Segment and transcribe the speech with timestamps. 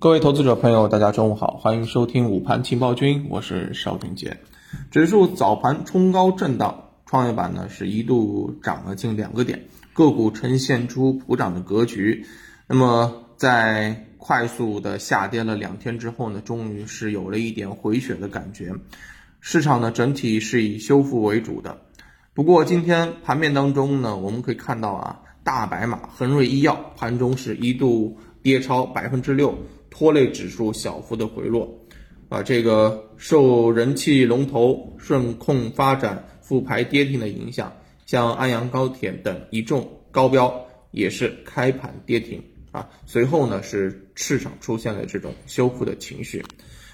[0.00, 4.38] 各位投资者朋友，大家中午好，欢迎收听午盘情报君，我是邵俊杰。
[4.92, 9.64] 指数早盘冲高震荡，创业板呢是一度涨了近两个点，
[9.94, 12.26] 个股呈现出普涨的格局。
[12.68, 18.72] 那么在快速的下跌了两天之后呢，终于是有了一点回血的感觉。
[19.40, 21.76] 市场呢整体是以修复为主的。
[22.34, 29.56] 不过今天盘面当中呢，我们可以看到啊，大白马恒瑞医药盘中是一度跌超百分之六。
[29.90, 31.66] 拖累指数小幅的回落，
[32.28, 37.72] 啊，这个受人气龙头顺控发展复牌跌停的影响，
[38.04, 40.54] 像安阳高铁等一众高标
[40.90, 42.86] 也是开盘跌停啊。
[43.06, 46.44] 随后呢，是市场出现了这种修复的情绪。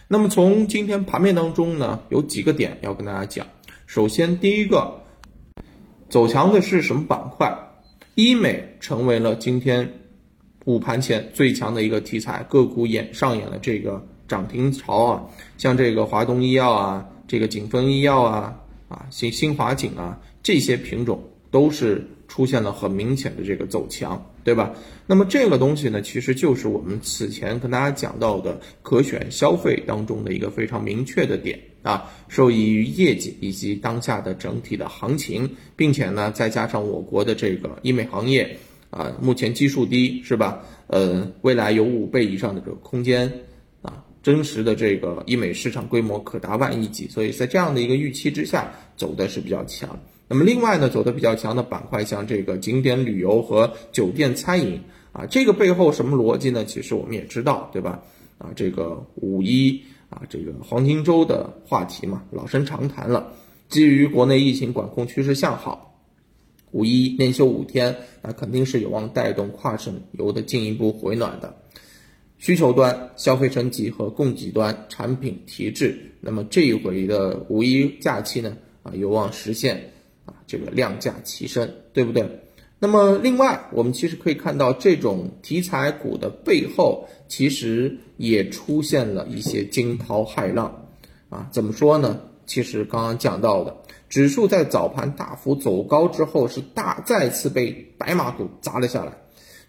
[0.06, 3.44] 那么从今天盘面当中呢，有几个点要跟大家讲。
[3.86, 5.02] 首先，第一个
[6.08, 7.52] 走强的是什么板块？
[8.14, 9.92] 医美成为了今天。
[10.64, 15.24] 午盘前最强的一个题材个股演上演了这个涨停潮啊，
[15.58, 24.72] 像这个华东医药啊，这个景峰医药啊，啊新新华景啊，这些品种都是出现了很明显的这个走强，对吧？
[25.06, 38.56] 那么这个东西呢，其实就是我们此前跟大家讲到的可选消费当中的一个非常明确的点啊，受益于业绩以及当下的整体的行情，并且呢，再加上我国的这个医美行业。
[38.94, 40.62] 啊，目前基数低是吧？
[40.86, 43.40] 呃，未来有五倍以上的这个空间
[43.82, 49.98] 啊，真实的这个医美市场规模可达万亿级，所以在这样的一个预期之下，走的是比较强。
[50.28, 56.64] 那么另外呢，走的比较强的板块，像这个景点旅游和酒店餐饮啊，这个背后什么逻辑呢？
[56.64, 58.00] 其实我们也知道，对吧？
[58.38, 63.32] 啊，这个五一啊，这个黄金周的话题嘛，老生常谈了。
[63.68, 65.93] 基于国内疫情管控趋势向好。
[66.74, 71.54] 五一连休五天，那肯定是有望带动跨省游的进一步回暖的。
[72.36, 79.92] 需求端、消费升级和供给端产品提质，那么这一回的五一假期呢，啊，有望实现
[80.26, 82.28] 啊这个量价齐升，对不对？
[82.80, 90.88] 那么另外，我们其实可以看到，这种题材股的背后，其实也出现了一些惊涛骇浪，
[91.30, 92.20] 啊，怎么说呢？
[92.46, 93.76] 其实刚刚讲到的。
[94.08, 99.12] 指数在早盘大幅走高之后，是大再次被白马股砸了下来。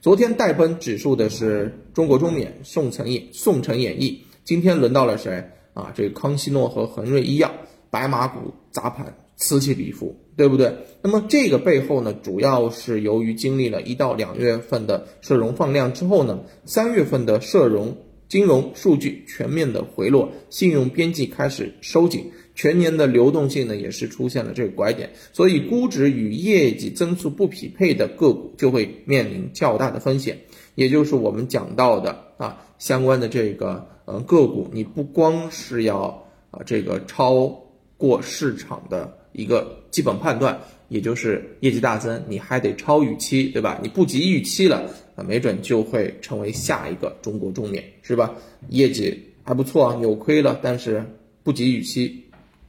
[0.02, 5.44] 昨天带崩指数的是中国中免、宋城演、宋城演艺，今天轮到了谁
[5.74, 5.92] 啊？
[5.96, 7.52] 这个康希诺和恒瑞医药，
[7.90, 10.72] 白马股砸盘，此起彼伏，对不对？
[11.02, 17.98] 那么这个背后呢，主要是由于经历了一到两月份的社融放量之后呢，三月份的社融
[18.30, 22.32] 金融数据全面的回落，信用边际开始收紧。
[22.56, 30.40] 全年的流动性呢，也是出现了这个拐点，所以估值与业绩增速不匹配的个股就会面临较大的风险，
[30.76, 37.62] 也就是我们讲到的啊，相关的这个呃个股，你不光是要啊这个超
[37.98, 40.58] 过市场的一个基本判断，
[40.88, 43.80] 也就是业绩大增，你还得超预期，对吧？
[43.84, 48.34] 你不及预期了啊，没准就会成为下一个中国中免，是吧？
[48.70, 51.06] 业绩还不错，扭亏了，但是
[51.44, 52.25] 不及预期。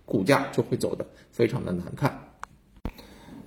[0.07, 2.23] 股价就会走的非常的难看。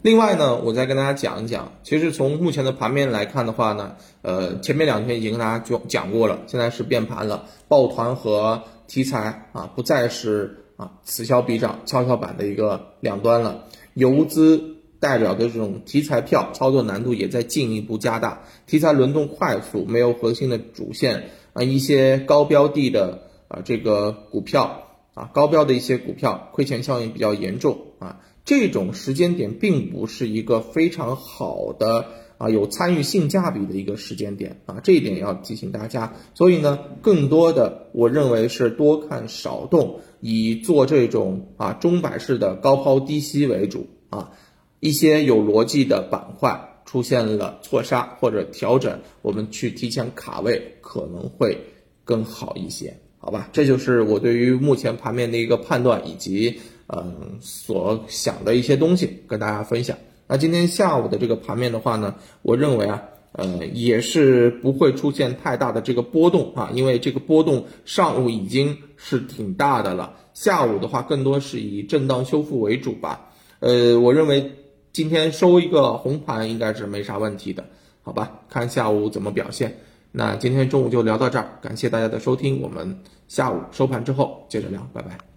[0.02, 13.66] 另外呢，我再跟大家讲一讲，其实从目前的盘面来看的话呢，呃，前面两天已经跟大家就讲过了，现在是变盘了，抱团和题材啊，不再是啊此消彼长跷跷板的一个两端了。
[13.94, 24.86] 游资代表的这种题材票，操作难度也在进一步加大，题材轮动快速，没有核心的主线啊，一些高标的的啊这个股票。
[25.19, 32.06] 啊，高标的一些股票亏钱效应比较严重啊，这种时间点并不是一个非常好的
[32.38, 36.13] 啊有参与性价比的一个时间点啊，这一点要提醒大家。
[36.35, 44.31] 所以呢，更多的我认为是多看少动，以做这种啊中摆式的高抛低吸为主啊，
[44.80, 51.57] 一些有逻辑的板块出现了错杀或者调整，我们去提前卡位可能会
[52.06, 53.01] 更好一些。
[53.21, 59.98] 好吧，这就是我对于目前盘面的一个判断，以及嗯所想的一些东西跟大家分享。
[60.25, 73.31] 那今天下午的这个盘面的话呢，我认为啊，呃也是不会出现太大的这个波动啊，因为这个波动上午已经是挺大的了，下午的话更多是以震荡修复为主吧。
[73.60, 74.54] 呃，我认为
[74.94, 77.65] 今天收一个红盘应该是没啥问题的，
[78.01, 79.77] 好吧，看下午怎么表现。
[80.12, 85.29] 那今天中午就聊到这儿，感谢大家的收听，我们下午收盘之后接着聊，拜拜。